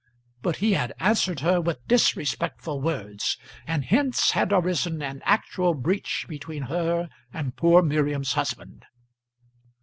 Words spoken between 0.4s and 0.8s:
But he